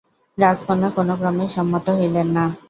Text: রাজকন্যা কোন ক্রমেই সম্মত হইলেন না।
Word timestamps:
রাজকন্যা 0.37 0.89
কোন 0.95 1.09
ক্রমেই 1.19 1.49
সম্মত 1.55 1.85
হইলেন 1.97 2.27
না। 2.35 2.43